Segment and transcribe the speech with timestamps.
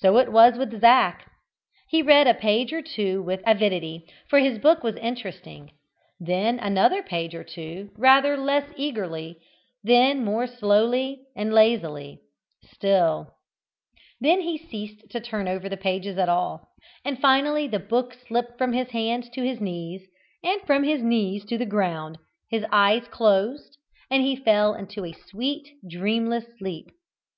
[0.00, 1.32] So it was with Zac.
[1.88, 5.70] He read a page or two with avidity for his book was interesting
[6.20, 9.38] then another page or two rather less eagerly,
[9.82, 12.20] then more slowly and lazily
[12.70, 13.36] still;
[14.20, 16.68] then he ceased to turn over the pages at all,
[17.02, 20.06] and finally the book slipped from his hands to his knees,
[20.44, 22.18] and from his knees to the ground,
[22.50, 23.78] his eyes closed,
[24.10, 26.90] and he fell into a sweet, dreamless sleep.